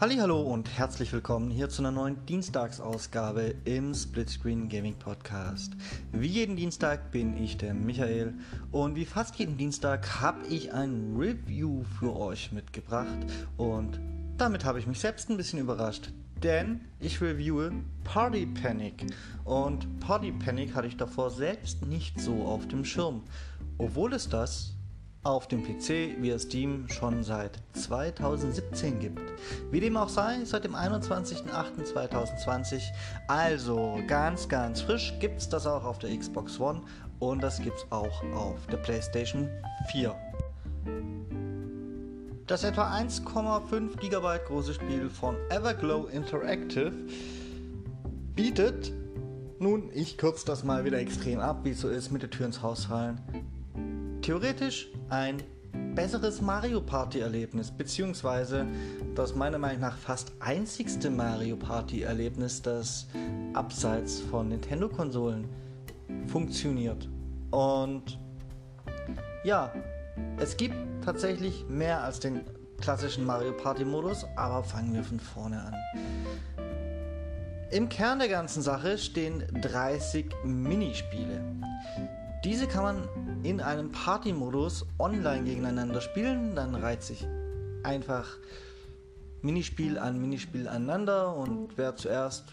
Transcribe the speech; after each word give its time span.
Hallo 0.00 0.40
und 0.40 0.78
herzlich 0.78 1.12
willkommen 1.12 1.50
hier 1.50 1.68
zu 1.68 1.82
einer 1.82 1.90
neuen 1.90 2.24
Dienstagsausgabe 2.24 3.56
im 3.64 3.92
Splitscreen 3.92 4.68
Gaming 4.68 4.94
Podcast. 4.94 5.72
Wie 6.12 6.28
jeden 6.28 6.54
Dienstag 6.54 7.10
bin 7.10 7.36
ich 7.36 7.56
der 7.56 7.74
Michael 7.74 8.34
und 8.70 8.94
wie 8.94 9.04
fast 9.04 9.34
jeden 9.40 9.56
Dienstag 9.56 10.20
habe 10.20 10.46
ich 10.46 10.72
ein 10.72 11.16
Review 11.18 11.82
für 11.98 12.14
euch 12.14 12.52
mitgebracht 12.52 13.18
und 13.56 13.98
damit 14.36 14.64
habe 14.64 14.78
ich 14.78 14.86
mich 14.86 15.00
selbst 15.00 15.30
ein 15.30 15.36
bisschen 15.36 15.58
überrascht, 15.58 16.12
denn 16.44 16.82
ich 17.00 17.20
reviewe 17.20 17.72
Party 18.04 18.46
Panic 18.46 19.04
und 19.44 19.98
Party 19.98 20.30
Panic 20.30 20.76
hatte 20.76 20.86
ich 20.86 20.96
davor 20.96 21.32
selbst 21.32 21.84
nicht 21.84 22.20
so 22.20 22.44
auf 22.44 22.68
dem 22.68 22.84
Schirm, 22.84 23.24
obwohl 23.78 24.12
es 24.12 24.28
das 24.28 24.77
auf 25.22 25.46
dem 25.48 25.62
PC 25.62 26.20
via 26.20 26.38
Steam 26.38 26.86
schon 26.88 27.22
seit 27.22 27.58
2017 27.74 29.00
gibt. 29.00 29.20
Wie 29.70 29.80
dem 29.80 29.96
auch 29.96 30.08
sei, 30.08 30.44
seit 30.44 30.64
dem 30.64 30.74
21.08.2020, 30.74 32.82
also 33.26 33.98
ganz, 34.06 34.48
ganz 34.48 34.80
frisch, 34.80 35.12
gibt 35.20 35.40
es 35.40 35.48
das 35.48 35.66
auch 35.66 35.84
auf 35.84 35.98
der 35.98 36.16
Xbox 36.16 36.60
One 36.60 36.82
und 37.18 37.42
das 37.42 37.60
gibt 37.60 37.78
es 37.78 37.86
auch 37.90 38.22
auf 38.34 38.66
der 38.68 38.76
PlayStation 38.78 39.50
4. 39.90 40.14
Das 42.46 42.64
etwa 42.64 42.90
1,5 42.90 43.98
GB 43.98 44.38
große 44.46 44.72
Spiel 44.72 45.10
von 45.10 45.36
Everglow 45.50 46.06
Interactive 46.06 46.92
bietet, 48.34 48.94
nun, 49.58 49.90
ich 49.92 50.16
kürze 50.16 50.46
das 50.46 50.64
mal 50.64 50.84
wieder 50.84 50.98
extrem 50.98 51.40
ab, 51.40 51.64
wie 51.64 51.70
es 51.70 51.80
so 51.80 51.88
ist, 51.88 52.12
mit 52.12 52.22
der 52.22 52.30
Tür 52.30 52.46
ins 52.46 52.62
Haus 52.62 52.84
fallen, 52.86 53.20
theoretisch 54.28 54.90
ein 55.08 55.42
besseres 55.94 56.42
Mario 56.42 56.82
Party 56.82 57.20
Erlebnis, 57.20 57.70
beziehungsweise 57.70 58.66
das 59.14 59.34
meiner 59.34 59.56
Meinung 59.56 59.80
nach 59.80 59.96
fast 59.96 60.32
einzigste 60.38 61.08
Mario 61.08 61.56
Party 61.56 62.02
Erlebnis, 62.02 62.60
das 62.60 63.06
abseits 63.54 64.20
von 64.20 64.50
Nintendo 64.50 64.90
Konsolen 64.90 65.48
funktioniert. 66.26 67.08
Und 67.52 68.18
ja, 69.44 69.72
es 70.36 70.58
gibt 70.58 70.76
tatsächlich 71.02 71.64
mehr 71.66 72.04
als 72.04 72.20
den 72.20 72.42
klassischen 72.82 73.24
Mario 73.24 73.54
Party 73.54 73.86
Modus, 73.86 74.26
aber 74.36 74.62
fangen 74.62 74.92
wir 74.92 75.04
von 75.04 75.20
vorne 75.20 75.58
an. 75.58 75.74
Im 77.70 77.88
Kern 77.88 78.18
der 78.18 78.28
ganzen 78.28 78.60
Sache 78.60 78.98
stehen 78.98 79.42
30 79.62 80.26
Minispiele. 80.44 81.40
Diese 82.44 82.66
kann 82.68 82.82
man 82.82 83.08
in 83.42 83.60
einem 83.60 83.90
Party-Modus 83.90 84.86
online 84.98 85.44
gegeneinander 85.44 86.00
spielen. 86.00 86.54
Dann 86.54 86.74
reiht 86.74 87.02
sich 87.02 87.26
einfach 87.82 88.26
Minispiel 89.42 89.98
an 89.98 90.20
Minispiel 90.20 90.68
aneinander 90.68 91.34
und 91.34 91.76
wer 91.76 91.96
zuerst 91.96 92.44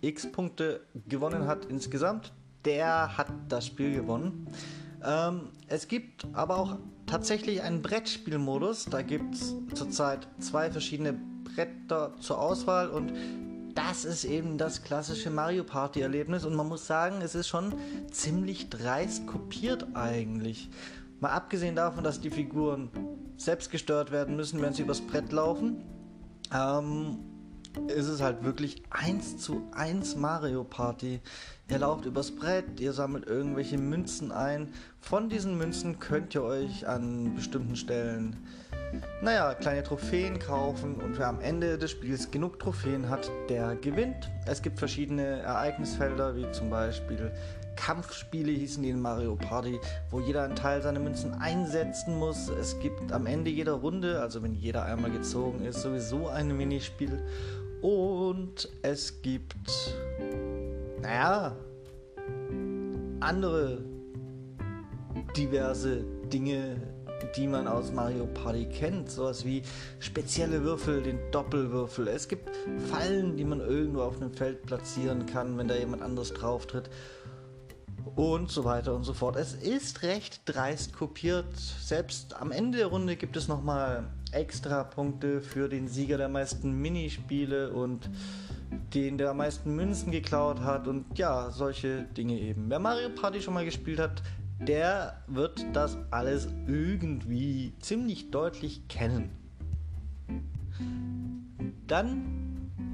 x 0.00 0.30
Punkte 0.30 0.80
gewonnen 1.08 1.46
hat 1.46 1.64
insgesamt, 1.66 2.32
der 2.64 3.16
hat 3.16 3.28
das 3.48 3.66
Spiel 3.66 3.94
gewonnen. 3.94 4.46
Ähm, 5.04 5.48
es 5.68 5.88
gibt 5.88 6.26
aber 6.32 6.56
auch 6.56 6.76
tatsächlich 7.06 7.62
einen 7.62 7.82
Brettspielmodus. 7.82 8.86
Da 8.86 9.02
gibt 9.02 9.34
es 9.34 9.54
zurzeit 9.74 10.28
zwei 10.38 10.70
verschiedene 10.70 11.14
Bretter 11.44 12.14
zur 12.20 12.40
Auswahl 12.40 12.88
und 12.88 13.12
das 13.78 14.04
ist 14.04 14.24
eben 14.24 14.58
das 14.58 14.82
klassische 14.82 15.30
Mario 15.30 15.62
Party 15.62 16.00
Erlebnis 16.00 16.44
und 16.44 16.56
man 16.56 16.66
muss 16.66 16.88
sagen, 16.88 17.20
es 17.22 17.36
ist 17.36 17.46
schon 17.46 17.72
ziemlich 18.10 18.70
dreist 18.70 19.28
kopiert 19.28 19.86
eigentlich. 19.94 20.68
Mal 21.20 21.30
abgesehen 21.30 21.76
davon, 21.76 22.02
dass 22.02 22.20
die 22.20 22.30
Figuren 22.30 22.90
selbst 23.36 23.70
gesteuert 23.70 24.10
werden 24.10 24.34
müssen, 24.34 24.60
wenn 24.62 24.72
sie 24.72 24.82
übers 24.82 25.00
Brett 25.00 25.30
laufen, 25.30 25.84
ähm, 26.52 27.18
ist 27.86 28.08
es 28.08 28.20
halt 28.20 28.42
wirklich 28.42 28.82
eins 28.90 29.38
zu 29.38 29.62
eins 29.70 30.16
Mario 30.16 30.64
Party. 30.64 31.20
Ihr 31.70 31.78
lauft 31.78 32.04
übers 32.04 32.32
Brett, 32.32 32.80
ihr 32.80 32.92
sammelt 32.92 33.26
irgendwelche 33.26 33.78
Münzen 33.78 34.32
ein. 34.32 34.72
Von 35.00 35.28
diesen 35.28 35.56
Münzen 35.56 36.00
könnt 36.00 36.34
ihr 36.34 36.42
euch 36.42 36.88
an 36.88 37.36
bestimmten 37.36 37.76
Stellen 37.76 38.44
naja, 39.22 39.54
kleine 39.54 39.82
Trophäen 39.82 40.38
kaufen 40.38 40.96
und 40.96 41.18
wer 41.18 41.28
am 41.28 41.40
Ende 41.40 41.78
des 41.78 41.90
Spiels 41.90 42.30
genug 42.30 42.58
Trophäen 42.58 43.08
hat, 43.08 43.30
der 43.48 43.76
gewinnt. 43.76 44.30
Es 44.46 44.62
gibt 44.62 44.78
verschiedene 44.78 45.40
Ereignisfelder, 45.40 46.36
wie 46.36 46.50
zum 46.52 46.70
Beispiel 46.70 47.32
Kampfspiele 47.76 48.50
hießen 48.50 48.82
die 48.82 48.90
in 48.90 49.00
Mario 49.00 49.36
Party, 49.36 49.78
wo 50.10 50.18
jeder 50.20 50.42
einen 50.42 50.56
Teil 50.56 50.82
seiner 50.82 50.98
Münzen 50.98 51.32
einsetzen 51.34 52.18
muss. 52.18 52.48
Es 52.48 52.78
gibt 52.80 53.12
am 53.12 53.26
Ende 53.26 53.50
jeder 53.50 53.74
Runde, 53.74 54.20
also 54.20 54.42
wenn 54.42 54.54
jeder 54.54 54.84
einmal 54.84 55.12
gezogen 55.12 55.64
ist, 55.64 55.82
sowieso 55.82 56.28
ein 56.28 56.56
Minispiel. 56.56 57.22
Und 57.80 58.68
es 58.82 59.22
gibt, 59.22 59.94
naja, 61.00 61.56
andere 63.20 63.84
diverse 65.36 66.04
Dinge, 66.32 66.82
die 67.36 67.46
man 67.46 67.66
aus 67.66 67.92
Mario 67.92 68.26
Party 68.26 68.66
kennt. 68.66 69.10
Sowas 69.10 69.44
wie 69.44 69.62
spezielle 69.98 70.62
Würfel, 70.62 71.02
den 71.02 71.18
Doppelwürfel. 71.30 72.08
Es 72.08 72.28
gibt 72.28 72.48
Fallen, 72.90 73.36
die 73.36 73.44
man 73.44 73.60
irgendwo 73.60 74.02
auf 74.02 74.16
einem 74.16 74.32
Feld 74.32 74.62
platzieren 74.66 75.26
kann, 75.26 75.56
wenn 75.58 75.68
da 75.68 75.76
jemand 75.76 76.02
anderes 76.02 76.32
drauf 76.32 76.66
tritt. 76.66 76.90
Und 78.16 78.50
so 78.50 78.64
weiter 78.64 78.94
und 78.94 79.04
so 79.04 79.12
fort. 79.12 79.36
Es 79.36 79.54
ist 79.54 80.02
recht 80.02 80.42
dreist 80.46 80.92
kopiert. 80.92 81.56
Selbst 81.56 82.40
am 82.40 82.52
Ende 82.52 82.78
der 82.78 82.86
Runde 82.88 83.16
gibt 83.16 83.36
es 83.36 83.48
nochmal 83.48 84.08
extra 84.32 84.84
Punkte 84.84 85.40
für 85.40 85.68
den 85.68 85.88
Sieger 85.88 86.18
der 86.18 86.28
meisten 86.28 86.80
Minispiele 86.80 87.70
und 87.70 88.08
den 88.94 89.18
der 89.18 89.30
am 89.30 89.38
meisten 89.38 89.74
Münzen 89.74 90.12
geklaut 90.12 90.60
hat 90.60 90.88
und 90.88 91.18
ja, 91.18 91.50
solche 91.50 92.02
Dinge 92.02 92.38
eben. 92.38 92.68
Wer 92.68 92.78
Mario 92.78 93.10
Party 93.10 93.40
schon 93.40 93.54
mal 93.54 93.64
gespielt 93.64 93.98
hat, 93.98 94.22
der 94.60 95.22
wird 95.26 95.64
das 95.72 95.96
alles 96.10 96.48
irgendwie 96.66 97.72
ziemlich 97.80 98.30
deutlich 98.30 98.88
kennen. 98.88 99.30
Dann 101.86 102.48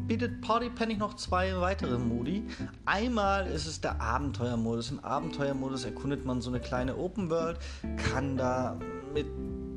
bietet 0.06 0.42
Party 0.42 0.70
Panic 0.70 0.98
noch 0.98 1.14
zwei 1.14 1.58
weitere 1.60 1.98
Modi. 1.98 2.44
Einmal 2.84 3.47
ist 3.47 3.66
es 3.66 3.80
der 3.80 4.00
Abenteuermodus. 4.00 4.91
Im 4.91 5.03
Abenteuermodus 5.03 5.84
erkundet 5.84 6.24
man 6.24 6.41
so 6.41 6.50
eine 6.50 6.60
kleine 6.60 6.97
Open 6.97 7.30
World, 7.30 7.58
kann 7.97 8.36
da 8.36 8.78
mit 9.14 9.26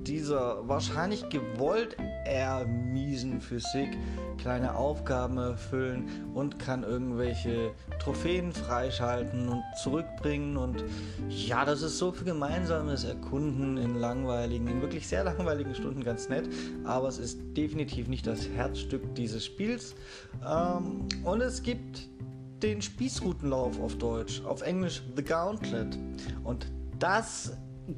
dieser 0.06 0.68
wahrscheinlich 0.68 1.30
gewollt 1.30 1.98
eher 2.28 2.66
miesen 2.66 3.42
Physik 3.42 3.98
kleine 4.38 4.76
Aufgaben 4.76 5.38
erfüllen 5.38 6.08
und 6.34 6.60
kann 6.60 6.84
irgendwelche 6.84 7.72
Trophäen 8.00 8.52
freischalten 8.52 9.50
und 9.50 9.64
zurückbringen. 9.82 10.58
Und 10.58 10.84
ja, 11.30 11.66
das 11.66 11.82
ist 11.82 11.98
so 11.98 12.12
viel 12.12 12.26
gemeinsames 12.26 13.04
Erkunden 13.04 13.78
in 13.78 13.96
langweiligen, 13.96 14.68
in 14.68 14.82
wirklich 14.82 15.08
sehr 15.08 15.24
langweiligen 15.24 15.74
Stunden 15.76 16.04
ganz 16.04 16.30
nett. 16.30 16.48
Aber 16.84 17.08
es 17.08 17.18
ist 17.18 17.40
definitiv 17.56 18.08
nicht 18.08 18.28
das 18.28 18.48
Herzstück 18.50 19.16
dieses 19.16 19.46
Spiels. 19.46 19.96
Ähm, 20.48 21.08
und 21.24 21.42
es 21.42 21.64
gibt 21.64 22.08
den 22.62 22.82
Spießrutenlauf 22.82 23.80
auf 23.80 23.96
Deutsch, 23.98 24.42
auf 24.44 24.62
Englisch 24.62 25.04
The 25.16 25.24
Gauntlet. 25.24 25.98
Und 26.44 26.68
das 27.00 27.54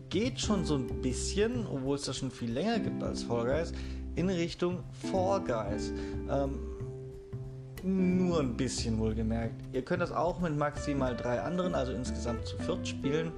geht 0.09 0.40
schon 0.40 0.66
so 0.66 0.75
ein 0.75 1.01
bisschen, 1.01 1.66
obwohl 1.66 1.96
es 1.96 2.03
das 2.03 2.17
schon 2.17 2.31
viel 2.31 2.51
länger 2.51 2.79
gibt 2.79 3.01
als 3.01 3.23
Fall 3.23 3.46
Guys, 3.46 3.72
in 4.16 4.29
Richtung 4.29 4.84
Fall 5.11 5.41
Guys. 5.41 5.94
Ähm, 6.29 6.59
nur 7.84 8.41
ein 8.41 8.58
bisschen 8.58 8.97
wohlgemerkt. 9.00 9.61
Ihr 9.72 9.84
könnt 9.84 10.02
das 10.02 10.11
auch 10.11 10.40
mit 10.40 10.58
maximal 10.58 11.16
drei 11.16 11.41
anderen, 11.41 11.76
also 11.76 11.94
insgesamt 11.94 12.46
zu 12.46 12.58
viert 12.58 12.88
spielen. 12.88 13.32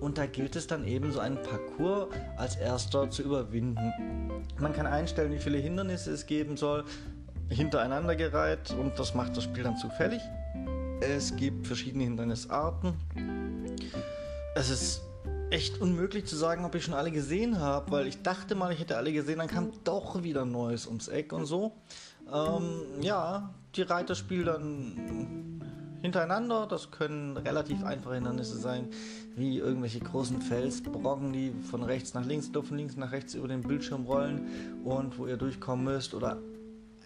Und 0.00 0.18
da 0.18 0.26
gilt 0.26 0.56
es 0.56 0.66
dann 0.66 0.86
eben 0.86 1.12
so 1.12 1.20
einen 1.20 1.38
Parcours 1.40 2.08
als 2.36 2.56
erster 2.56 3.08
zu 3.08 3.22
überwinden. 3.22 3.92
Man 4.58 4.72
kann 4.72 4.86
einstellen, 4.86 5.32
wie 5.32 5.38
viele 5.38 5.58
Hindernisse 5.58 6.10
es 6.10 6.26
geben 6.26 6.56
soll, 6.56 6.84
hintereinander 7.48 8.16
gereiht 8.16 8.74
und 8.78 8.98
das 8.98 9.14
macht 9.14 9.36
das 9.36 9.44
Spiel 9.44 9.62
dann 9.62 9.76
zufällig. 9.76 10.20
Es 11.00 11.34
gibt 11.36 11.66
verschiedene 11.66 12.04
Hindernisarten. 12.04 12.94
Es 14.54 14.70
ist 14.70 15.02
echt 15.54 15.80
unmöglich 15.80 16.24
zu 16.26 16.34
sagen, 16.34 16.64
ob 16.64 16.74
ich 16.74 16.82
schon 16.84 16.94
alle 16.94 17.12
gesehen 17.12 17.60
habe, 17.60 17.92
weil 17.92 18.08
ich 18.08 18.22
dachte 18.22 18.56
mal, 18.56 18.72
ich 18.72 18.80
hätte 18.80 18.96
alle 18.96 19.12
gesehen, 19.12 19.38
dann 19.38 19.46
kam 19.46 19.70
doch 19.84 20.20
wieder 20.24 20.44
Neues 20.44 20.88
ums 20.88 21.06
Eck 21.06 21.32
und 21.32 21.46
so. 21.46 21.72
Ähm, 22.32 22.80
ja, 23.00 23.54
die 23.76 23.82
Reiter 23.82 24.16
spielen 24.16 24.46
dann 24.46 25.60
hintereinander. 26.02 26.66
Das 26.66 26.90
können 26.90 27.36
relativ 27.36 27.84
einfache 27.84 28.16
Hindernisse 28.16 28.58
sein, 28.58 28.88
wie 29.36 29.58
irgendwelche 29.58 30.00
großen 30.00 30.42
Felsbrocken, 30.42 31.32
die 31.32 31.52
von 31.70 31.84
rechts 31.84 32.14
nach 32.14 32.24
links, 32.24 32.48
von 32.52 32.76
links 32.76 32.96
nach 32.96 33.12
rechts 33.12 33.34
über 33.34 33.46
den 33.46 33.60
Bildschirm 33.60 34.06
rollen 34.06 34.82
und 34.82 35.18
wo 35.18 35.28
ihr 35.28 35.36
durchkommen 35.36 35.84
müsst 35.84 36.14
oder 36.14 36.42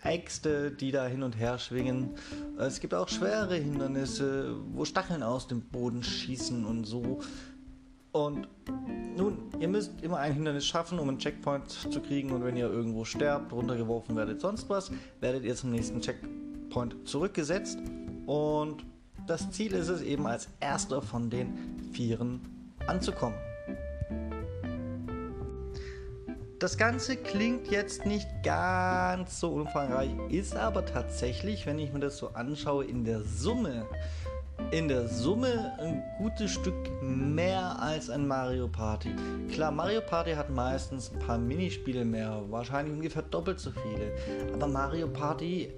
Äxte, 0.02 0.70
die 0.70 0.90
da 0.90 1.06
hin 1.06 1.22
und 1.22 1.38
her 1.38 1.58
schwingen. 1.58 2.10
Es 2.56 2.80
gibt 2.80 2.94
auch 2.94 3.08
schwere 3.08 3.56
Hindernisse, 3.56 4.56
wo 4.72 4.84
Stacheln 4.84 5.22
aus 5.22 5.48
dem 5.48 5.60
Boden 5.60 6.02
schießen 6.02 6.64
und 6.64 6.84
so. 6.84 7.20
Und 8.18 8.48
nun, 9.16 9.38
ihr 9.60 9.68
müsst 9.68 9.92
immer 10.02 10.18
ein 10.18 10.32
Hindernis 10.32 10.66
schaffen, 10.66 10.98
um 10.98 11.08
einen 11.08 11.18
Checkpoint 11.18 11.70
zu 11.70 12.00
kriegen. 12.00 12.32
Und 12.32 12.42
wenn 12.42 12.56
ihr 12.56 12.68
irgendwo 12.68 13.04
sterbt, 13.04 13.52
runtergeworfen 13.52 14.16
werdet, 14.16 14.40
sonst 14.40 14.68
was, 14.68 14.90
werdet 15.20 15.44
ihr 15.44 15.54
zum 15.54 15.70
nächsten 15.70 16.00
Checkpoint 16.00 16.96
zurückgesetzt. 17.08 17.78
Und 18.26 18.84
das 19.28 19.50
Ziel 19.52 19.72
ist 19.72 19.88
es 19.88 20.02
eben 20.02 20.26
als 20.26 20.48
erster 20.58 21.00
von 21.00 21.30
den 21.30 21.78
Vieren 21.92 22.40
anzukommen. 22.88 23.38
Das 26.58 26.76
Ganze 26.76 27.14
klingt 27.16 27.70
jetzt 27.70 28.04
nicht 28.04 28.26
ganz 28.42 29.38
so 29.38 29.50
umfangreich, 29.50 30.10
ist 30.28 30.56
aber 30.56 30.84
tatsächlich, 30.84 31.66
wenn 31.66 31.78
ich 31.78 31.92
mir 31.92 32.00
das 32.00 32.16
so 32.16 32.30
anschaue, 32.30 32.84
in 32.84 33.04
der 33.04 33.22
Summe, 33.22 33.86
in 34.70 34.88
der 34.88 35.08
Summe 35.08 35.72
ein 35.78 36.02
gutes 36.18 36.50
Stück 36.50 36.74
mehr 37.02 37.80
als 37.80 38.10
ein 38.10 38.26
Mario 38.26 38.68
Party. 38.68 39.10
Klar, 39.50 39.72
Mario 39.72 40.02
Party 40.02 40.32
hat 40.32 40.50
meistens 40.50 41.10
ein 41.10 41.18
paar 41.20 41.38
Minispiele 41.38 42.04
mehr, 42.04 42.42
wahrscheinlich 42.48 42.94
ungefähr 42.94 43.22
doppelt 43.22 43.58
so 43.60 43.70
viele. 43.70 44.12
Aber 44.52 44.66
Mario 44.66 45.08
Party 45.08 45.72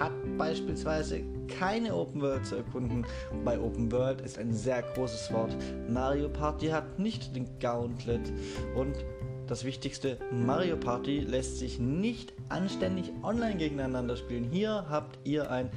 hat 0.00 0.12
beispielsweise 0.36 1.22
keine 1.60 1.94
Open 1.94 2.20
World 2.22 2.44
zu 2.44 2.56
erkunden. 2.56 3.06
Bei 3.44 3.58
Open 3.58 3.92
World 3.92 4.20
ist 4.22 4.38
ein 4.38 4.52
sehr 4.52 4.82
großes 4.82 5.32
Wort. 5.32 5.56
Mario 5.88 6.28
Party 6.28 6.68
hat 6.68 6.98
nicht 6.98 7.36
den 7.36 7.46
Gauntlet 7.60 8.32
und 8.74 8.96
das 9.46 9.64
Wichtigste, 9.64 10.16
Mario 10.32 10.76
Party 10.76 11.20
lässt 11.20 11.58
sich 11.58 11.78
nicht 11.78 12.32
anständig 12.48 13.12
online 13.22 13.56
gegeneinander 13.56 14.16
spielen. 14.16 14.44
Hier 14.50 14.86
habt 14.88 15.18
ihr 15.24 15.50
ein 15.50 15.70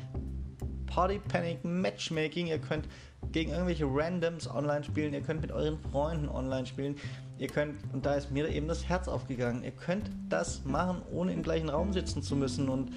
Party 0.98 1.20
Panic 1.20 1.64
Matchmaking. 1.64 2.48
Ihr 2.48 2.58
könnt 2.58 2.88
gegen 3.32 3.52
irgendwelche 3.52 3.86
Randoms 3.86 4.50
online 4.50 4.84
spielen. 4.84 5.14
Ihr 5.14 5.22
könnt 5.22 5.42
mit 5.42 5.52
euren 5.52 5.78
Freunden 5.92 6.28
online 6.28 6.66
spielen. 6.66 6.96
Ihr 7.38 7.50
könnt, 7.50 7.76
und 7.94 8.04
da 8.04 8.16
ist 8.16 8.32
mir 8.32 8.50
eben 8.50 8.68
das 8.68 8.90
Herz 8.90 9.08
aufgegangen, 9.08 9.64
ihr 9.64 9.70
könnt 9.70 10.10
das 10.28 10.66
machen, 10.66 11.04
ohne 11.12 11.34
im 11.34 11.44
gleichen 11.44 11.70
Raum 11.70 11.94
sitzen 11.94 12.24
zu 12.24 12.36
müssen. 12.36 12.68
Und 12.68 12.94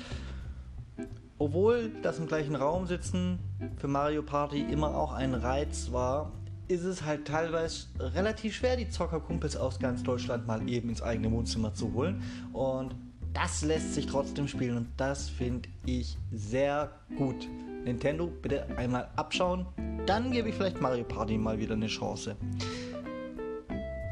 obwohl 1.37 1.91
das 2.01 2.19
im 2.19 2.27
gleichen 2.27 2.57
Raum 2.57 2.87
sitzen 2.87 3.39
für 3.77 3.89
Mario 3.89 4.23
Party 4.23 4.63
immer 4.63 4.97
auch 4.97 5.13
ein 5.13 5.35
Reiz 5.35 5.93
war, 5.93 6.33
ist 6.69 6.85
es 6.85 7.05
halt 7.05 7.29
teilweise 7.29 7.89
relativ 7.99 8.55
schwer, 8.55 8.79
die 8.79 8.89
Zockerkumpels 8.89 9.59
aus 9.59 9.79
ganz 9.79 10.03
Deutschland 10.03 10.47
mal 10.47 10.67
eben 10.71 10.89
ins 10.89 11.03
eigene 11.03 11.31
Wohnzimmer 11.31 11.75
zu 11.75 11.93
holen. 11.93 12.23
Und 12.55 12.95
das 13.35 13.61
lässt 13.61 13.93
sich 13.93 14.07
trotzdem 14.07 14.49
spielen 14.49 14.79
und 14.79 14.89
das 14.97 15.29
finde 15.29 15.69
ich 15.85 16.17
sehr 16.33 16.93
gut. 17.19 17.47
Nintendo, 17.85 18.27
bitte 18.27 18.67
einmal 18.77 19.09
abschauen. 19.17 19.67
Dann 20.07 20.31
gebe 20.31 20.49
ich 20.49 20.55
vielleicht 20.55 20.81
Mario 20.81 21.05
Party 21.05 21.39
mal 21.39 21.59
wieder 21.59 21.75
eine 21.75 21.87
Chance. 21.87 22.37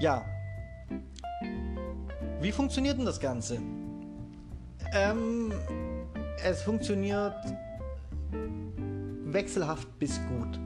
Ja. 0.00 0.25
Wie 2.41 2.53
funktioniert 2.53 2.99
denn 2.99 3.05
das 3.05 3.19
Ganze? 3.19 3.61
Ähm, 4.94 5.53
es 6.44 6.62
funktioniert 6.62 7.35
wechselhaft 9.25 9.99
bis 9.99 10.20
gut. 10.29 10.59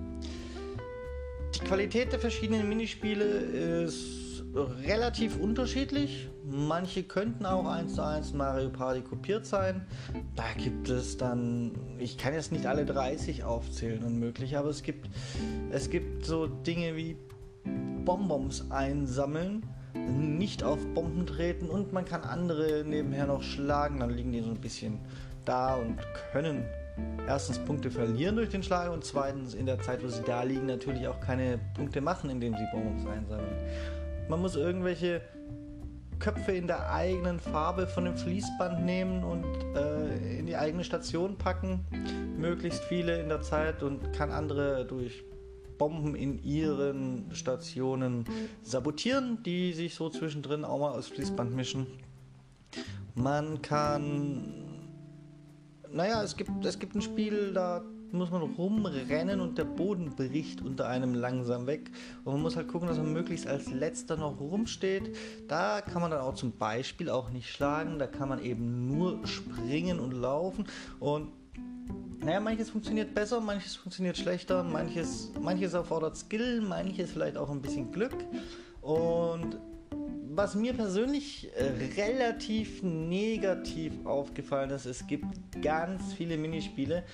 Die 1.55 1.61
Qualität 1.61 2.13
der 2.13 2.21
verschiedenen 2.21 2.69
Minispiele 2.69 3.25
ist 3.25 4.22
relativ 4.55 5.39
unterschiedlich. 5.39 6.29
Manche 6.45 7.03
könnten 7.03 7.47
auch 7.47 7.67
eins 7.67 7.95
zu 7.95 8.05
eins 8.05 8.33
Mario 8.33 8.71
Party 8.71 9.01
kopiert 9.01 9.47
sein. 9.47 9.87
Da 10.37 10.45
gibt 10.57 10.89
es 10.89 11.17
dann, 11.17 11.73
ich 11.99 12.19
kann 12.19 12.35
jetzt 12.35 12.53
nicht 12.53 12.67
alle 12.67 12.85
30 12.85 13.45
aufzählen 13.45 14.03
unmöglich, 14.03 14.57
aber 14.57 14.69
es 14.69 14.83
gibt, 14.83 15.09
es 15.71 15.91
gibt 15.91 16.27
so 16.27 16.47
Dinge 16.47 16.97
wie 16.97 17.17
Bonbons 18.05 18.71
einsammeln, 18.71 19.63
nicht 19.95 20.65
auf 20.65 20.85
Bomben 20.95 21.27
treten 21.27 21.69
und 21.69 21.93
man 21.93 22.05
kann 22.05 22.23
andere 22.23 22.85
nebenher 22.85 23.27
noch 23.27 23.43
schlagen, 23.43 24.01
dann 24.01 24.11
liegen 24.11 24.33
die 24.33 24.41
so 24.41 24.51
ein 24.51 24.61
bisschen 24.61 24.99
da 25.45 25.75
und 25.75 25.99
können 26.33 26.65
erstens 27.27 27.59
Punkte 27.59 27.91
verlieren 27.91 28.37
durch 28.37 28.51
den 28.51 28.63
Schlag 28.63 28.91
und 28.91 29.05
zweitens 29.05 29.55
in 29.55 29.67
der 29.67 29.79
Zeit, 29.81 30.03
wo 30.03 30.09
sie 30.09 30.23
da 30.23 30.43
liegen, 30.43 30.67
natürlich 30.67 31.07
auch 31.09 31.21
keine 31.21 31.59
Punkte 31.75 32.01
machen, 32.01 32.29
indem 32.31 32.55
sie 32.55 32.67
Bonbons 32.73 33.07
einsammeln. 33.07 34.02
Man 34.33 34.41
muss 34.41 34.57
irgendwelche 34.57 35.21
Köpfe 36.19 36.53
in 36.53 36.67
der 36.67 36.91
eigenen 36.91 37.39
Farbe 37.39 37.87
von 37.87 38.07
dem 38.07 38.17
Fließband 38.17 38.83
nehmen 38.83 39.23
und 39.25 39.45
äh, 39.77 40.39
in 40.39 40.47
die 40.47 40.57
eigene 40.57 40.85
Station 40.85 41.37
packen, 41.37 41.85
möglichst 42.39 42.83
viele 42.85 43.21
in 43.21 43.29
der 43.29 43.43
Zeit 43.43 43.83
und 43.83 44.15
kann 44.15 44.31
andere 44.31 44.87
durch 44.87 45.23
Bomben 45.77 46.15
in 46.15 46.43
ihren 46.43 47.27
Stationen 47.35 48.25
sabotieren, 48.63 49.43
die 49.43 49.75
sich 49.75 49.95
so 49.95 50.09
zwischendrin 50.09 50.65
auch 50.65 50.79
mal 50.79 50.93
aus 50.93 51.09
Fließband 51.09 51.55
mischen. 51.55 51.87
Man 53.15 53.61
kann 53.61 54.73
naja, 55.91 56.23
es 56.23 56.35
gibt, 56.39 56.65
es 56.65 56.79
gibt 56.79 56.95
ein 56.95 57.03
Spiel, 57.03 57.53
da 57.53 57.85
muss 58.13 58.31
man 58.31 58.43
rumrennen 58.43 59.41
und 59.41 59.59
der 59.59 59.65
Boden 59.65 60.11
bricht 60.17 60.63
unter 60.63 60.89
einem 60.89 61.15
langsam 61.15 61.67
weg. 61.67 61.91
Und 62.25 62.35
man 62.35 62.43
muss 62.43 62.57
halt 62.57 62.69
gucken, 62.69 62.89
dass 62.89 62.99
man 62.99 63.13
möglichst 63.13 63.47
als 63.47 63.71
letzter 63.71 64.17
noch 64.17 64.41
rumsteht. 64.41 65.17
Da 65.49 65.81
kann 65.81 66.03
man 66.03 66.11
dann 66.11 66.21
auch 66.21 66.35
zum 66.35 66.53
Beispiel 66.53 67.11
auch 67.11 67.31
nicht 67.31 67.51
schlagen, 67.51 67.99
da 67.99 68.07
kann 68.07 68.29
man 68.29 68.43
eben 68.43 68.87
nur 68.87 69.27
springen 69.27 69.99
und 69.99 70.13
laufen. 70.13 70.67
Und 71.01 71.29
naja, 72.21 72.41
manches 72.41 72.71
funktioniert 72.71 73.15
besser, 73.15 73.41
manches 73.41 73.77
funktioniert 73.77 74.17
schlechter, 74.17 74.63
manches, 74.63 75.33
manches 75.41 75.75
erfordert 75.75 76.17
Skill, 76.17 76.61
manches 76.61 77.11
vielleicht 77.11 77.37
auch 77.37 77.51
ein 77.51 77.61
bisschen 77.61 77.91
Glück. 77.91 78.15
Und 78.81 79.59
was 80.35 80.55
mir 80.55 80.73
persönlich 80.73 81.51
äh, 81.57 81.73
relativ 82.01 82.83
negativ 82.83 83.93
aufgefallen 84.05 84.71
ist, 84.71 84.87
es 84.87 85.07
gibt 85.07 85.27
ganz 85.61 86.15
viele 86.15 86.39
Minispiele, 86.39 87.05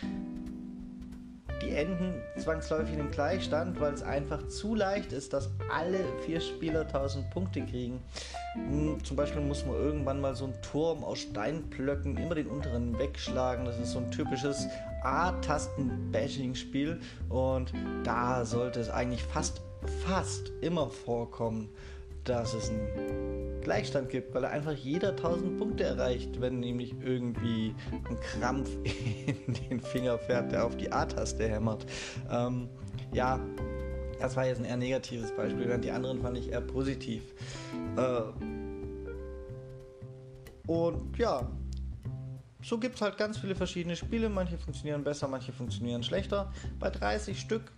die 1.69 1.75
enden 1.75 2.23
zwangsläufig 2.37 2.93
in 2.93 2.99
dem 2.99 3.11
Gleichstand, 3.11 3.79
weil 3.81 3.93
es 3.93 4.03
einfach 4.03 4.47
zu 4.49 4.75
leicht 4.75 5.13
ist, 5.13 5.33
dass 5.33 5.51
alle 5.73 5.99
vier 6.25 6.41
Spieler 6.41 6.83
1000 6.83 7.31
Punkte 7.31 7.65
kriegen. 7.65 8.03
Hm, 8.55 9.03
zum 9.05 9.17
Beispiel 9.17 9.43
muss 9.43 9.65
man 9.67 9.77
irgendwann 9.77 10.21
mal 10.21 10.35
so 10.35 10.45
einen 10.45 10.61
Turm 10.63 11.05
aus 11.05 11.19
Steinblöcken 11.21 12.17
immer 12.17 12.35
den 12.35 12.47
unteren 12.47 12.99
wegschlagen. 12.99 13.65
Das 13.65 13.79
ist 13.79 13.93
so 13.93 13.99
ein 13.99 14.11
typisches 14.11 14.67
A-Tasten-Bashing-Spiel 15.03 17.01
und 17.29 17.73
da 18.05 18.45
sollte 18.45 18.81
es 18.81 18.91
eigentlich 18.91 19.23
fast, 19.23 19.61
fast 20.07 20.53
immer 20.61 20.89
vorkommen, 20.89 21.69
dass 22.25 22.55
es 22.55 22.71
einen 22.71 23.38
Gleichstand 23.69 24.09
gibt, 24.09 24.35
weil 24.35 24.47
einfach 24.47 24.73
jeder 24.73 25.11
1000 25.11 25.59
Punkte 25.59 25.85
erreicht, 25.85 26.41
wenn 26.41 26.59
nämlich 26.59 26.95
irgendwie 27.05 27.75
ein 28.09 28.19
Krampf 28.19 28.71
in 29.27 29.53
den 29.69 29.81
Finger 29.83 30.17
fährt, 30.17 30.53
der 30.53 30.65
auf 30.65 30.79
die 30.79 30.91
A-Taste 30.91 31.47
hämmert. 31.47 31.85
Ähm, 32.31 32.71
ja, 33.13 33.39
das 34.19 34.37
war 34.37 34.47
jetzt 34.47 34.61
ein 34.61 34.65
eher 34.65 34.79
negatives 34.79 35.37
Beispiel, 35.37 35.69
während 35.69 35.85
die 35.85 35.91
anderen 35.91 36.23
fand 36.23 36.39
ich 36.39 36.51
eher 36.51 36.63
positiv. 36.63 37.35
Äh, 37.99 38.23
und 40.67 41.19
ja, 41.19 41.47
so 42.63 42.79
gibt 42.79 42.95
es 42.95 43.03
halt 43.03 43.19
ganz 43.19 43.37
viele 43.37 43.55
verschiedene 43.55 43.97
Spiele. 43.97 44.31
Manche 44.31 44.57
funktionieren 44.57 45.05
besser, 45.05 45.29
manche 45.29 45.53
funktionieren 45.53 46.03
schlechter. 46.03 46.51
Bei 46.79 46.89
30 46.89 47.39
Stück 47.39 47.71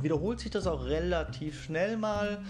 wiederholt 0.00 0.38
sich 0.38 0.52
das 0.52 0.68
auch 0.68 0.84
relativ 0.84 1.60
schnell 1.60 1.96
mal. 1.96 2.44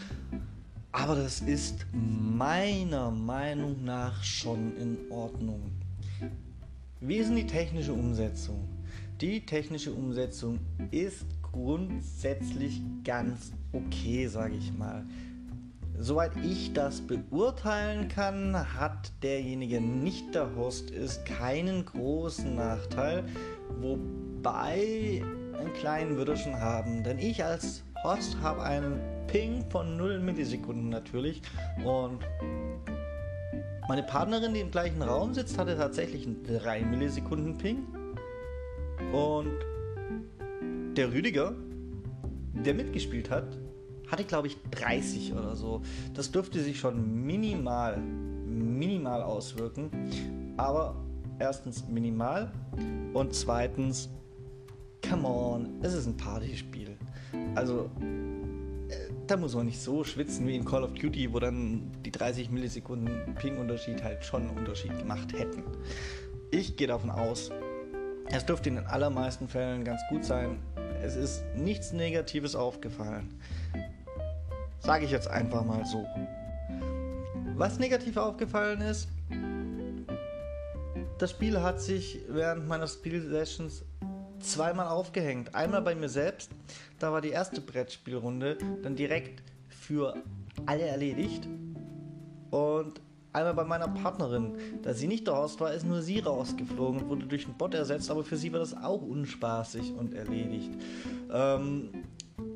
Aber 0.92 1.16
das 1.16 1.40
ist 1.40 1.86
meiner 1.92 3.10
Meinung 3.10 3.82
nach 3.82 4.22
schon 4.22 4.76
in 4.76 4.98
Ordnung. 5.10 5.72
Wie 7.00 7.16
ist 7.16 7.28
denn 7.28 7.36
die 7.36 7.46
technische 7.46 7.94
Umsetzung? 7.94 8.68
Die 9.22 9.46
technische 9.46 9.92
Umsetzung 9.92 10.60
ist 10.90 11.24
grundsätzlich 11.40 12.82
ganz 13.04 13.52
okay, 13.72 14.26
sage 14.26 14.54
ich 14.54 14.70
mal. 14.76 15.06
Soweit 15.98 16.32
ich 16.44 16.74
das 16.74 17.00
beurteilen 17.00 18.08
kann, 18.08 18.54
hat 18.78 19.12
derjenige 19.22 19.80
nicht 19.80 20.34
der 20.34 20.54
Host 20.56 20.90
ist 20.90 21.24
keinen 21.24 21.86
großen 21.86 22.54
Nachteil, 22.54 23.24
wobei 23.80 25.22
einen 25.58 25.72
kleinen 25.74 26.16
würde 26.16 26.36
schon 26.36 26.54
haben, 26.54 27.02
denn 27.02 27.18
ich 27.18 27.44
als 27.44 27.82
Host 28.04 28.36
habe 28.42 28.62
einen 28.62 29.00
Ping 29.26 29.64
von 29.70 29.96
0 29.96 30.20
Millisekunden 30.20 30.88
natürlich. 30.88 31.42
Und 31.84 32.20
meine 33.88 34.02
Partnerin, 34.02 34.54
die 34.54 34.60
im 34.60 34.70
gleichen 34.70 35.02
Raum 35.02 35.34
sitzt, 35.34 35.58
hatte 35.58 35.76
tatsächlich 35.76 36.26
einen 36.26 36.44
3 36.44 36.82
Millisekunden 36.82 37.58
Ping. 37.58 37.86
Und 39.12 39.58
der 40.96 41.12
Rüdiger, 41.12 41.54
der 42.52 42.74
mitgespielt 42.74 43.30
hat, 43.30 43.58
hatte 44.10 44.24
glaube 44.24 44.46
ich 44.46 44.58
30 44.70 45.32
oder 45.32 45.56
so. 45.56 45.82
Das 46.14 46.30
dürfte 46.30 46.60
sich 46.60 46.78
schon 46.78 47.24
minimal, 47.26 47.96
minimal 47.98 49.22
auswirken. 49.22 49.90
Aber 50.56 50.94
erstens 51.38 51.88
minimal 51.88 52.52
und 53.14 53.34
zweitens, 53.34 54.10
come 55.08 55.26
on, 55.26 55.68
es 55.82 55.94
ist 55.94 56.06
ein 56.06 56.16
Partyspiel. 56.16 56.96
Also 57.54 57.90
da 59.26 59.36
muss 59.36 59.54
man 59.54 59.66
nicht 59.66 59.80
so 59.80 60.04
schwitzen 60.04 60.46
wie 60.46 60.56
in 60.56 60.64
Call 60.64 60.84
of 60.84 60.94
Duty, 60.94 61.32
wo 61.32 61.38
dann 61.38 61.90
die 62.04 62.10
30 62.10 62.50
Millisekunden 62.50 63.34
Ping-Unterschied 63.36 64.02
halt 64.02 64.24
schon 64.24 64.48
einen 64.48 64.58
Unterschied 64.58 64.98
gemacht 64.98 65.32
hätten. 65.32 65.62
Ich 66.50 66.76
gehe 66.76 66.86
davon 66.86 67.10
aus, 67.10 67.50
es 68.26 68.44
dürfte 68.44 68.68
in 68.68 68.76
den 68.76 68.86
allermeisten 68.86 69.48
Fällen 69.48 69.84
ganz 69.84 70.00
gut 70.08 70.24
sein. 70.24 70.58
Es 71.02 71.16
ist 71.16 71.44
nichts 71.56 71.92
Negatives 71.92 72.54
aufgefallen. 72.54 73.34
Sage 74.80 75.04
ich 75.04 75.10
jetzt 75.10 75.28
einfach 75.28 75.64
mal 75.64 75.84
so. 75.84 76.06
Was 77.56 77.78
negativ 77.78 78.16
aufgefallen 78.16 78.80
ist, 78.80 79.08
das 81.18 81.30
Spiel 81.30 81.60
hat 81.60 81.80
sich 81.80 82.20
während 82.28 82.66
meiner 82.66 82.86
Spielsessions 82.86 83.84
zweimal 84.42 84.88
aufgehängt. 84.88 85.54
Einmal 85.54 85.82
bei 85.82 85.94
mir 85.94 86.08
selbst, 86.08 86.50
da 86.98 87.12
war 87.12 87.20
die 87.20 87.30
erste 87.30 87.60
Brettspielrunde 87.60 88.58
dann 88.82 88.96
direkt 88.96 89.42
für 89.68 90.14
alle 90.66 90.82
erledigt. 90.82 91.48
Und 92.50 93.00
einmal 93.32 93.54
bei 93.54 93.64
meiner 93.64 93.88
Partnerin, 93.88 94.54
da 94.82 94.92
sie 94.94 95.08
nicht 95.08 95.28
raus 95.28 95.58
war, 95.60 95.72
ist 95.72 95.86
nur 95.86 96.02
sie 96.02 96.20
rausgeflogen 96.20 97.02
und 97.02 97.08
wurde 97.08 97.26
durch 97.26 97.46
einen 97.46 97.56
Bot 97.56 97.74
ersetzt, 97.74 98.10
aber 98.10 98.24
für 98.24 98.36
sie 98.36 98.52
war 98.52 98.60
das 98.60 98.76
auch 98.76 99.02
unspaßig 99.02 99.94
und 99.94 100.14
erledigt. 100.14 100.70
Ähm, 101.32 101.90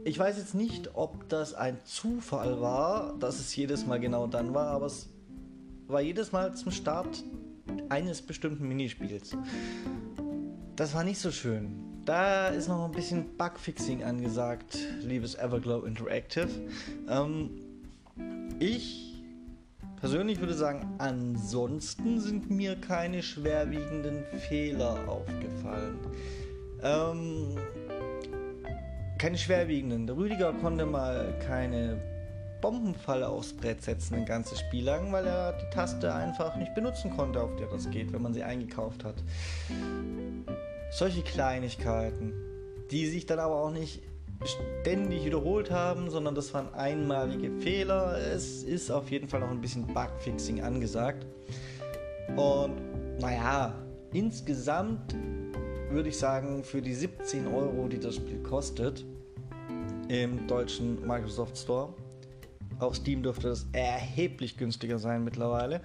ich 0.05 0.19
weiß 0.19 0.37
jetzt 0.39 0.55
nicht, 0.55 0.91
ob 0.95 1.29
das 1.29 1.55
ein 1.55 1.79
Zufall 1.85 2.61
war, 2.61 3.17
dass 3.19 3.41
es 3.41 3.55
jedes 3.57 3.87
Mal 3.87 3.99
genau 3.99 4.27
dann 4.27 4.55
war, 4.55 4.69
aber 4.69 4.87
es 4.87 5.09
war 5.89 6.01
jedes 6.01 6.33
Mal 6.33 6.55
zum 6.55 6.73
Start 6.73 7.25
eines 7.89 8.23
bestimmten 8.23 8.69
Minispiels. 8.69 9.37
Das 10.77 10.95
war 10.95 11.05
nicht 11.05 11.19
so 11.19 11.31
schön. 11.31 12.03
Da 12.05 12.49
ist 12.49 12.69
noch 12.69 12.85
ein 12.85 12.93
bisschen 12.93 13.35
Bugfixing 13.39 14.05
angesagt, 14.05 14.77
liebes 15.01 15.35
Everglow 15.35 15.87
Interactive. 15.87 16.51
Ähm, 17.09 17.51
ich 18.61 19.15
persönlich 19.99 20.39
würde 20.39 20.53
sagen, 20.53 20.87
ansonsten 20.99 22.21
sind 22.21 22.51
mir 22.51 22.77
keine 22.77 23.23
schwerwiegenden 23.23 24.25
Fehler 24.49 24.99
aufgefallen. 25.09 25.99
Ähm, 26.83 27.57
keine 29.17 29.39
schwerwiegenden. 29.39 30.07
Der 30.07 30.19
Rüdiger 30.19 30.53
konnte 30.53 30.85
mal 30.85 31.35
keine 31.47 32.03
Bombenfalle 32.61 33.29
aufs 33.29 33.53
Brett 33.53 33.83
setzen, 33.83 34.15
ein 34.17 34.25
ganzes 34.27 34.61
Spiel 34.61 34.85
lang, 34.85 35.13
weil 35.13 35.27
er 35.27 35.53
die 35.53 35.71
Taste 35.75 36.13
einfach 36.13 36.57
nicht 36.57 36.75
benutzen 36.75 37.11
konnte, 37.17 37.41
auf 37.41 37.55
der 37.57 37.69
das 37.69 37.89
geht, 37.91 38.13
wenn 38.13 38.23
man 38.23 38.35
sie 38.35 38.43
eingekauft 38.43 39.05
hat. 39.05 39.15
Solche 40.91 41.23
Kleinigkeiten, 41.23 42.33
die 42.91 43.07
sich 43.07 43.27
dann 43.27 43.39
aber 43.39 43.57
auch 43.57 43.71
nicht 43.71 44.03
ständig 44.45 45.25
wiederholt 45.25 45.71
haben, 45.71 46.11
sondern 46.11 46.35
das 46.35 46.53
waren 46.55 46.73
einmalige 46.75 47.51
Fehler. 47.61 48.19
Es 48.19 48.63
ist 48.63 48.91
auf 48.91 49.11
jeden 49.11 49.29
Fall 49.29 49.41
noch 49.41 49.51
ein 49.51 49.61
bisschen 49.61 49.87
Bugfixing 49.87 50.63
angesagt. 50.63 51.27
Und 52.37 52.77
naja, 53.19 53.75
insgesamt 54.13 55.15
würde 55.91 56.09
ich 56.09 56.19
sagen, 56.19 56.65
für 56.65 56.83
die 56.83 56.95
17 56.95 57.47
Euro, 57.47 57.89
die 57.89 57.99
das 57.99 58.17
Spiel 58.17 58.43
kostet, 58.43 59.05
im 60.09 60.47
deutschen 60.47 61.07
Microsoft 61.07 61.57
Store, 61.57 61.95
auf 62.79 62.97
Steam 62.97 63.23
dürfte 63.23 63.49
das 63.49 63.67
erheblich 63.73 64.57
günstiger 64.57 64.99
sein 64.99 65.25
mittlerweile. 65.25 65.81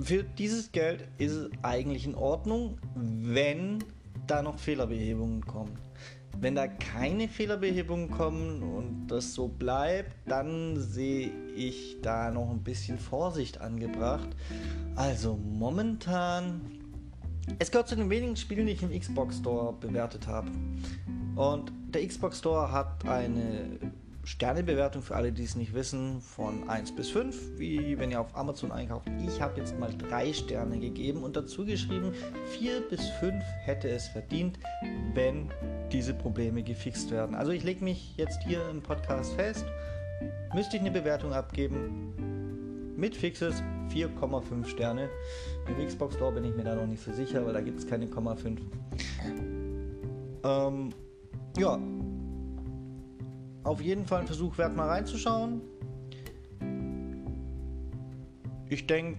Für 0.00 0.22
dieses 0.22 0.72
Geld 0.72 1.06
ist 1.18 1.32
es 1.32 1.50
eigentlich 1.62 2.06
in 2.06 2.14
Ordnung, 2.14 2.78
wenn 2.94 3.84
da 4.26 4.42
noch 4.42 4.58
Fehlerbehebungen 4.58 5.44
kommen. 5.46 5.78
Wenn 6.40 6.54
da 6.54 6.66
keine 6.66 7.28
Fehlerbehebungen 7.28 8.10
kommen 8.10 8.62
und 8.62 9.06
das 9.08 9.34
so 9.34 9.48
bleibt, 9.48 10.14
dann 10.26 10.80
sehe 10.80 11.30
ich 11.54 11.98
da 12.02 12.30
noch 12.30 12.50
ein 12.50 12.62
bisschen 12.62 12.98
Vorsicht 12.98 13.60
angebracht. 13.60 14.28
Also 14.96 15.36
momentan 15.36 16.60
es 17.58 17.70
gehört 17.70 17.88
zu 17.88 17.96
den 17.96 18.08
wenigen 18.08 18.36
Spielen, 18.36 18.66
die 18.66 18.72
ich 18.72 18.82
im 18.82 18.98
Xbox 18.98 19.38
Store 19.38 19.72
bewertet 19.72 20.26
habe. 20.26 20.50
Und 21.34 21.72
der 21.92 22.06
Xbox 22.06 22.38
Store 22.38 22.70
hat 22.70 23.06
eine 23.06 23.78
Sternebewertung 24.24 25.02
für 25.02 25.16
alle, 25.16 25.32
die 25.32 25.42
es 25.42 25.56
nicht 25.56 25.74
wissen, 25.74 26.20
von 26.20 26.68
1 26.68 26.94
bis 26.94 27.10
5, 27.10 27.58
wie 27.58 27.98
wenn 27.98 28.10
ihr 28.10 28.20
auf 28.20 28.36
Amazon 28.36 28.70
einkauft. 28.70 29.08
Ich 29.26 29.40
habe 29.40 29.58
jetzt 29.58 29.78
mal 29.78 29.92
3 29.96 30.32
Sterne 30.32 30.78
gegeben 30.78 31.24
und 31.24 31.36
dazu 31.36 31.64
geschrieben, 31.64 32.12
4 32.58 32.82
bis 32.88 33.08
5 33.20 33.42
hätte 33.64 33.88
es 33.88 34.06
verdient, 34.08 34.58
wenn 35.14 35.50
diese 35.90 36.14
Probleme 36.14 36.62
gefixt 36.62 37.10
werden. 37.10 37.34
Also 37.34 37.50
ich 37.50 37.64
lege 37.64 37.82
mich 37.82 38.16
jetzt 38.16 38.42
hier 38.44 38.68
im 38.70 38.80
Podcast 38.80 39.34
fest, 39.34 39.66
müsste 40.54 40.76
ich 40.76 40.82
eine 40.82 40.92
Bewertung 40.92 41.32
abgeben, 41.32 42.14
mit 42.96 43.16
Fixes 43.16 43.62
4,5 43.88 44.66
Sterne. 44.66 45.10
Im 45.66 45.84
Xbox 45.84 46.14
Store 46.14 46.32
bin 46.32 46.44
ich 46.44 46.54
mir 46.54 46.62
da 46.64 46.76
noch 46.76 46.86
nicht 46.86 47.02
so 47.02 47.12
sicher, 47.12 47.44
weil 47.44 47.52
da 47.52 47.60
gibt 47.60 47.80
es 47.80 47.86
keine 47.86 48.06
0,5. 48.06 48.58
Ähm, 50.44 50.90
ja. 51.58 51.78
Auf 53.64 53.80
jeden 53.80 54.06
Fall 54.06 54.20
ein 54.20 54.26
Versuch 54.26 54.58
wert, 54.58 54.74
mal 54.74 54.88
reinzuschauen. 54.88 55.60
Ich 58.68 58.86
denke, 58.86 59.18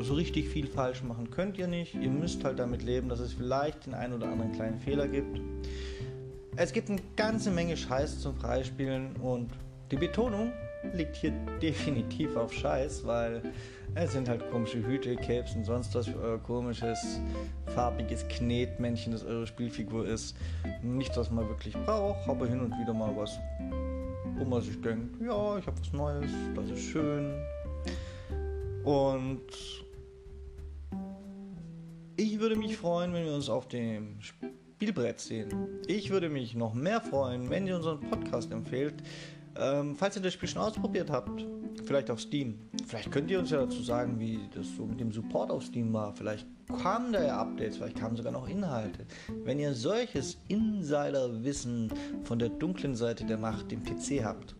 so 0.00 0.14
richtig 0.14 0.48
viel 0.48 0.66
falsch 0.66 1.02
machen 1.02 1.30
könnt 1.30 1.58
ihr 1.58 1.66
nicht. 1.66 1.94
Ihr 1.94 2.10
müsst 2.10 2.44
halt 2.44 2.58
damit 2.58 2.82
leben, 2.82 3.08
dass 3.08 3.20
es 3.20 3.32
vielleicht 3.32 3.86
den 3.86 3.94
einen 3.94 4.14
oder 4.14 4.28
anderen 4.28 4.52
kleinen 4.52 4.78
Fehler 4.78 5.08
gibt. 5.08 5.40
Es 6.56 6.72
gibt 6.72 6.88
eine 6.88 7.00
ganze 7.16 7.50
Menge 7.50 7.76
Scheiß 7.76 8.20
zum 8.20 8.36
Freispielen 8.36 9.16
und 9.16 9.50
die 9.90 9.96
Betonung 9.96 10.52
liegt 10.92 11.16
hier 11.16 11.32
definitiv 11.62 12.36
auf 12.36 12.52
Scheiß, 12.52 13.06
weil 13.06 13.42
es 13.94 14.12
sind 14.12 14.28
halt 14.28 14.50
komische 14.50 14.84
Hüte, 14.84 15.16
Capes 15.16 15.54
und 15.54 15.64
sonst 15.64 15.94
was 15.94 16.08
für 16.08 16.18
euer 16.18 16.38
komisches, 16.38 17.20
farbiges 17.66 18.26
Knetmännchen, 18.28 19.12
das 19.12 19.24
eure 19.24 19.46
Spielfigur 19.46 20.06
ist. 20.06 20.36
Nicht, 20.82 21.16
was 21.16 21.30
man 21.30 21.48
wirklich 21.48 21.74
braucht, 21.74 22.28
aber 22.28 22.46
hin 22.46 22.60
und 22.60 22.72
wieder 22.78 22.92
mal 22.92 23.14
was, 23.16 23.38
wo 24.36 24.44
man 24.44 24.60
sich 24.62 24.80
denkt, 24.80 25.20
ja, 25.20 25.58
ich 25.58 25.66
habe 25.66 25.78
was 25.80 25.92
Neues, 25.92 26.30
das 26.54 26.70
ist 26.70 26.82
schön. 26.82 27.34
Und 28.84 29.42
ich 32.16 32.38
würde 32.38 32.56
mich 32.56 32.76
freuen, 32.76 33.12
wenn 33.12 33.24
wir 33.24 33.34
uns 33.34 33.48
auf 33.48 33.68
dem 33.68 34.18
Spielbrett 34.20 35.20
sehen. 35.20 35.80
Ich 35.86 36.10
würde 36.10 36.28
mich 36.28 36.54
noch 36.54 36.74
mehr 36.74 37.00
freuen, 37.00 37.48
wenn 37.48 37.66
ihr 37.66 37.76
unseren 37.76 38.00
Podcast 38.00 38.52
empfehlt. 38.52 38.94
Ähm, 39.56 39.94
falls 39.96 40.16
ihr 40.16 40.22
das 40.22 40.32
Spiel 40.32 40.48
schon 40.48 40.62
ausprobiert 40.62 41.10
habt, 41.10 41.44
vielleicht 41.84 42.10
auf 42.10 42.20
Steam, 42.20 42.58
vielleicht 42.86 43.12
könnt 43.12 43.30
ihr 43.30 43.38
uns 43.38 43.50
ja 43.50 43.58
dazu 43.58 43.82
sagen, 43.82 44.18
wie 44.18 44.40
das 44.54 44.66
so 44.76 44.84
mit 44.84 45.00
dem 45.00 45.12
Support 45.12 45.50
auf 45.50 45.64
Steam 45.64 45.92
war. 45.92 46.14
Vielleicht 46.14 46.46
kamen 46.82 47.12
da 47.12 47.24
ja 47.24 47.40
Updates, 47.40 47.76
vielleicht 47.76 47.98
kamen 47.98 48.16
sogar 48.16 48.32
noch 48.32 48.48
Inhalte. 48.48 49.06
Wenn 49.44 49.58
ihr 49.58 49.74
solches 49.74 50.38
Insiderwissen 50.48 51.92
von 52.24 52.38
der 52.38 52.48
dunklen 52.48 52.96
Seite 52.96 53.24
der 53.24 53.38
Macht, 53.38 53.70
dem 53.70 53.82
PC 53.82 54.24
habt, 54.24 54.56